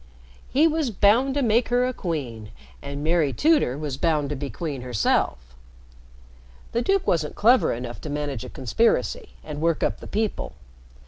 He 0.49 0.65
was 0.67 0.89
bound 0.89 1.35
to 1.35 1.43
make 1.43 1.67
her 1.69 1.85
a 1.85 1.93
queen, 1.93 2.49
and 2.81 3.03
Mary 3.03 3.31
Tudor 3.31 3.77
was 3.77 3.97
bound 3.97 4.31
to 4.31 4.35
be 4.35 4.49
queen 4.49 4.81
herself. 4.81 5.37
The 6.71 6.81
duke 6.81 7.05
wasn't 7.05 7.35
clever 7.35 7.71
enough 7.71 8.01
to 8.01 8.09
manage 8.09 8.43
a 8.43 8.49
conspiracy 8.49 9.33
and 9.43 9.61
work 9.61 9.83
up 9.83 9.99
the 9.99 10.07
people. 10.07 10.53